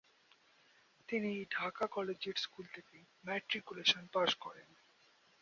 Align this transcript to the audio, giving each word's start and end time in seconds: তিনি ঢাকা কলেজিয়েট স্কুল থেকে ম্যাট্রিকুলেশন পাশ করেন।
তিনি 1.09 1.31
ঢাকা 1.51 1.85
কলেজিয়েট 1.87 2.37
স্কুল 2.37 2.65
থেকে 2.73 2.95
ম্যাট্রিকুলেশন 3.25 4.03
পাশ 4.13 4.31
করেন। 4.35 4.69